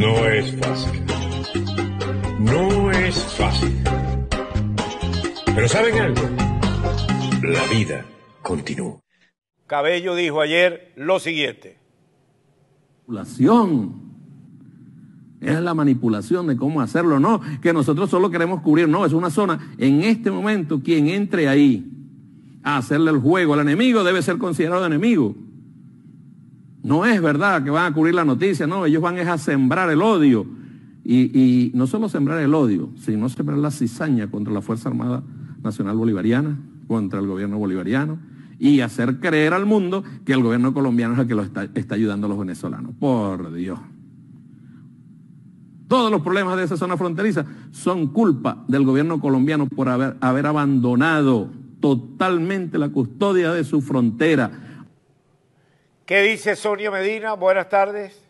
[0.00, 1.02] No es fácil.
[2.38, 3.82] No es fácil.
[5.54, 6.22] Pero ¿saben algo?
[7.42, 8.06] La vida
[8.40, 8.98] continúa.
[9.66, 11.76] Cabello dijo ayer lo siguiente.
[13.06, 13.92] Manipulación.
[15.42, 17.20] Es la manipulación de cómo hacerlo.
[17.20, 18.88] No, que nosotros solo queremos cubrir.
[18.88, 19.74] No, es una zona.
[19.76, 21.92] En este momento, quien entre ahí
[22.62, 25.36] a hacerle el juego al enemigo debe ser considerado enemigo.
[26.82, 30.00] No es verdad que van a cubrir la noticia, no, ellos van a sembrar el
[30.00, 30.46] odio.
[31.04, 35.22] Y, no solo sembrar el odio, sino sembrar la cizaña contra la Fuerza Armada
[35.62, 38.18] Nacional Bolivariana, contra el gobierno bolivariano,
[38.58, 42.26] y hacer creer al mundo que el gobierno colombiano es el que lo está, ayudando
[42.26, 42.92] a los venezolanos.
[42.98, 43.78] Por Dios.
[45.88, 50.46] Todos los problemas de esa zona fronteriza son culpa del gobierno colombiano por haber, haber
[50.46, 51.50] abandonado
[51.80, 54.69] totalmente la custodia de su frontera
[56.10, 57.34] ¿Qué dice Sonia Medina?
[57.34, 58.20] Buenas tardes.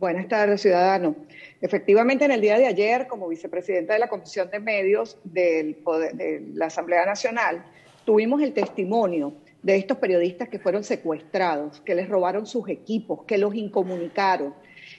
[0.00, 1.14] Buenas tardes, ciudadano.
[1.60, 5.76] Efectivamente, en el día de ayer, como vicepresidenta de la Comisión de Medios de
[6.54, 7.66] la Asamblea Nacional,
[8.06, 13.36] tuvimos el testimonio de estos periodistas que fueron secuestrados, que les robaron sus equipos, que
[13.36, 14.54] los incomunicaron.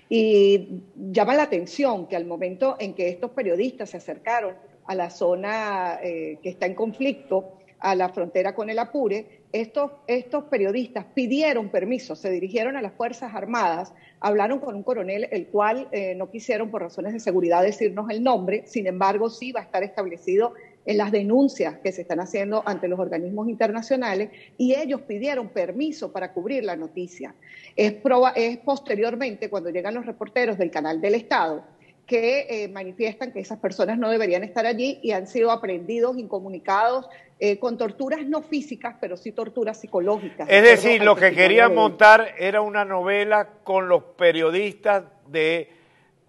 [0.10, 4.54] Y llama la atención que al momento en que estos periodistas se acercaron
[4.86, 9.92] a la zona eh, que está en conflicto, a la frontera con el Apure, estos,
[10.08, 15.48] estos periodistas pidieron permiso, se dirigieron a las Fuerzas Armadas, hablaron con un coronel, el
[15.48, 19.62] cual eh, no quisieron por razones de seguridad decirnos el nombre, sin embargo sí va
[19.62, 20.54] a estar establecido
[20.86, 26.12] en las denuncias que se están haciendo ante los organismos internacionales y ellos pidieron permiso
[26.12, 27.36] para cubrir la noticia.
[27.76, 27.96] Es,
[28.36, 31.64] es posteriormente cuando llegan los reporteros del canal del Estado
[32.08, 37.08] que eh, manifiestan que esas personas no deberían estar allí y han sido aprendidos, incomunicados,
[37.38, 40.48] eh, con torturas no físicas, pero sí torturas psicológicas.
[40.50, 45.70] Es decir, lo que querían montar era una novela con los periodistas de,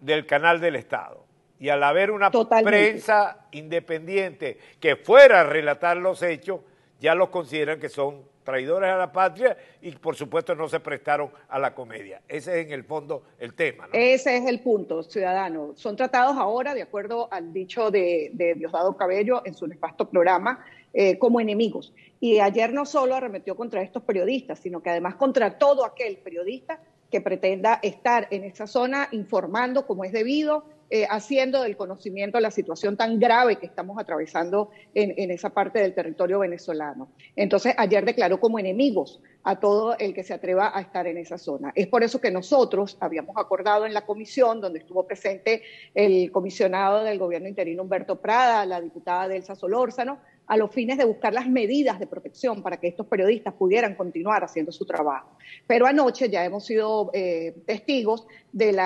[0.01, 1.25] del canal del Estado.
[1.61, 6.61] Y al haber una prensa independiente que fuera a relatar los hechos,
[7.00, 11.31] ya los consideran que son traidores a la patria y por supuesto no se prestaron
[11.48, 12.22] a la comedia.
[12.26, 13.86] Ese es en el fondo el tema.
[13.86, 13.91] ¿no?
[13.92, 15.72] Ese es el punto, ciudadano.
[15.76, 20.64] Son tratados ahora, de acuerdo al dicho de, Diosdado Cabello en su nefasto programa,
[20.94, 21.92] eh, como enemigos.
[22.20, 26.81] Y ayer no solo arremetió contra estos periodistas, sino que además contra todo aquel periodista
[27.10, 32.50] que pretenda estar en esa zona informando como es debido, eh, haciendo del conocimiento la
[32.50, 37.10] situación tan grave que estamos atravesando en, esa parte del territorio venezolano.
[37.36, 41.36] Entonces, ayer declaró como enemigos a todo el que se atreva a estar en esa
[41.36, 41.72] zona.
[41.74, 45.62] Es por eso que nosotros habíamos acordado en la comisión, donde estuvo presente
[45.94, 51.04] el comisionado del gobierno interino Humberto Prada, la diputada Delsa Solórzano, a los fines de
[51.04, 55.36] buscar las medidas de protección para que estos periodistas pudieran continuar haciendo su trabajo.
[55.66, 58.81] Pero anoche ya hemos sido eh, testigos del,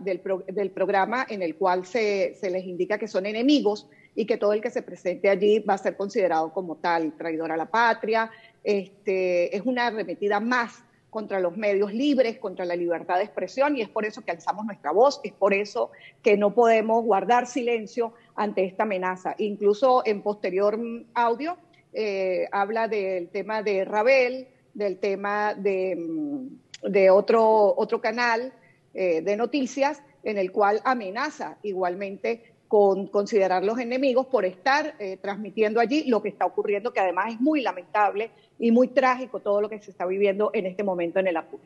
[0.00, 4.54] del, programa en el cual se, se les indica que son enemigos y que todo
[4.54, 8.30] el que se presente allí va a ser considerado como tal, traidor a la patria.
[8.62, 13.82] Este, es una arremetida más contra los medios libres, contra la libertad de expresión y
[13.82, 15.92] es por eso que alzamos nuestra voz, es por eso
[16.24, 19.36] que no podemos guardar silencio ante esta amenaza.
[19.38, 20.76] Incluso en posterior
[21.14, 21.56] audio
[21.92, 28.52] eh, habla del tema de Rabel, del tema de, mm, de otro, otro canal
[28.92, 35.78] eh, de noticias en el cual amenaza igualmente con considerarlos enemigos por estar eh, transmitiendo
[35.78, 39.68] allí lo que está ocurriendo, que además es muy lamentable y muy trágico todo lo
[39.68, 41.62] que se está viviendo en este momento en el Apure.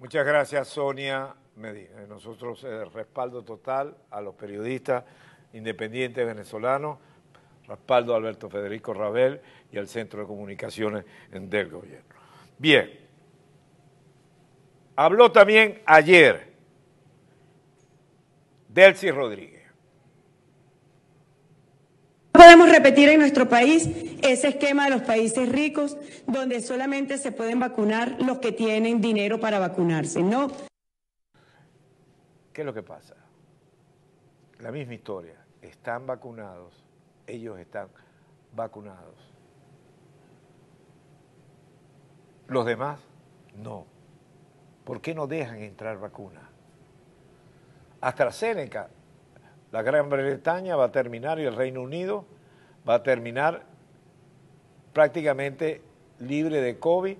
[0.00, 2.04] Muchas gracias, Sonia Medina.
[2.08, 5.04] Nosotros respaldo total a los periodistas
[5.52, 6.98] independientes venezolanos,
[7.68, 9.40] respaldo a Alberto Federico Rabel
[9.70, 12.16] y al Centro de Comunicaciones del Gobierno.
[12.58, 12.90] Bien,
[14.96, 16.52] habló también ayer
[18.68, 19.61] Delcy Rodríguez.
[22.42, 23.88] Podemos repetir en nuestro país
[24.20, 29.38] ese esquema de los países ricos donde solamente se pueden vacunar los que tienen dinero
[29.38, 30.48] para vacunarse, ¿no?
[32.52, 33.14] ¿Qué es lo que pasa?
[34.58, 36.82] La misma historia están vacunados,
[37.28, 37.86] ellos están
[38.52, 39.14] vacunados.
[42.48, 42.98] Los demás,
[43.54, 43.86] no.
[44.82, 46.42] ¿Por qué no dejan entrar vacunas?
[48.00, 48.88] AstraZeneca,
[49.72, 52.26] la Gran Bretaña va a terminar y el Reino Unido
[52.86, 53.62] va a terminar
[54.92, 55.80] prácticamente
[56.18, 57.16] libre de COVID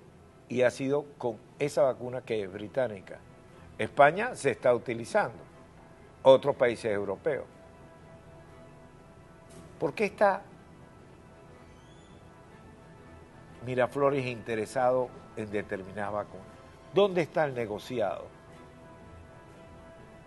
[0.49, 3.17] y ha sido con esa vacuna que es británica.
[3.79, 5.39] España se está utilizando,
[6.21, 7.45] otros países europeos.
[9.79, 10.43] ¿Por qué está
[13.65, 16.47] Miraflores interesado en determinadas vacunas?
[16.93, 18.27] ¿Dónde está el negociado?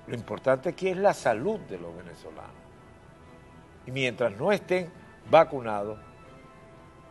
[0.06, 2.54] Lo importante aquí es la salud de los venezolanos.
[3.86, 4.90] Y mientras no estén
[5.30, 5.98] vacunados,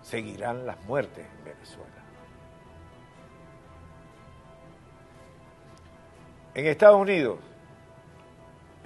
[0.01, 1.89] seguirán las muertes en Venezuela.
[6.53, 7.39] En Estados Unidos,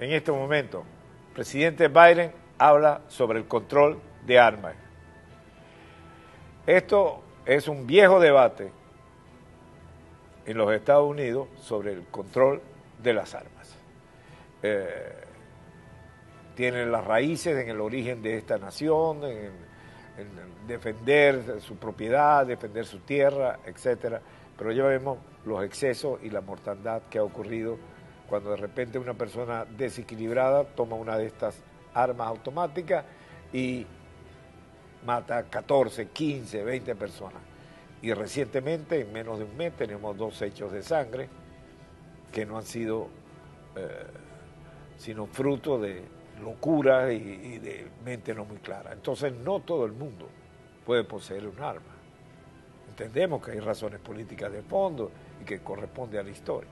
[0.00, 0.84] en este momento,
[1.28, 4.74] el presidente Biden habla sobre el control de armas.
[6.66, 8.72] Esto es un viejo debate
[10.46, 12.60] en los Estados Unidos sobre el control
[13.02, 13.79] de las armas.
[14.62, 15.24] Eh,
[16.54, 19.70] tienen las raíces en el origen de esta nación, en,
[20.66, 24.20] defender su propiedad, defender su tierra, etcétera.
[24.58, 27.78] Pero ya vemos los excesos y la mortandad que ha ocurrido
[28.28, 31.62] cuando de repente una persona desequilibrada toma una de estas
[31.94, 33.04] armas automáticas
[33.52, 33.86] y
[35.04, 37.42] mata 14, 15, 20 personas.
[38.02, 41.28] Y recientemente, en menos de un mes, tenemos dos hechos de sangre
[42.32, 43.08] que no han sido
[43.76, 44.06] eh,
[45.00, 46.02] sino fruto de
[46.42, 48.92] locura y, de mente no muy clara.
[48.92, 50.28] Entonces no todo el mundo
[50.84, 51.94] puede poseer un arma.
[52.90, 55.10] Entendemos que hay razones políticas de fondo
[55.40, 56.70] y que corresponde a la historia.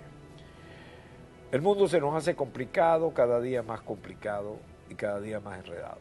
[1.51, 4.59] El mundo se nos hace complicado, cada día más complicado
[4.91, 5.99] y cada día más enredado.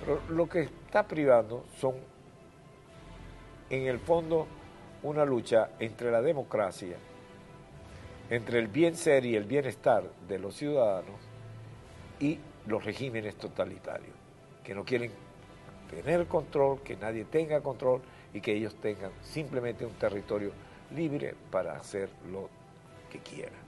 [0.00, 1.96] Pero lo que está privando son,
[3.68, 4.46] en el fondo,
[5.02, 6.96] una lucha entre la democracia,
[8.30, 11.29] entre el bien ser y el bienestar de los ciudadanos
[12.20, 14.14] y los regímenes totalitarios,
[14.62, 15.10] que no quieren
[15.90, 18.00] tener control, que nadie tenga control
[18.32, 20.52] y que ellos tengan simplemente un territorio
[20.94, 22.48] libre para hacer lo
[23.10, 23.58] que quieran.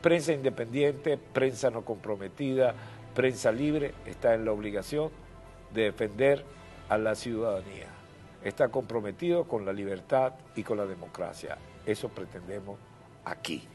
[0.00, 2.74] Prensa independiente, prensa no comprometida,
[3.14, 5.10] prensa libre está en la obligación
[5.74, 6.44] de defender
[6.88, 7.88] a la ciudadanía.
[8.44, 11.58] Está comprometido con la libertad y con la democracia.
[11.84, 12.78] Eso pretendemos
[13.24, 13.66] aquí.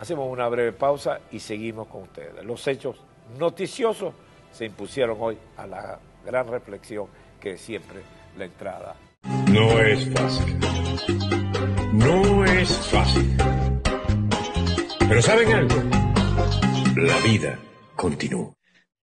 [0.00, 2.44] Hacemos una breve pausa y seguimos con ustedes.
[2.44, 3.00] Los hechos
[3.38, 4.14] noticiosos
[4.52, 7.06] se impusieron hoy a la gran reflexión
[7.40, 8.00] que es siempre
[8.36, 8.96] la entrada.
[9.50, 10.58] No es fácil.
[11.92, 13.36] No es fácil.
[15.08, 15.76] Pero ¿saben algo?
[16.96, 17.58] La vida
[17.94, 18.54] continúa.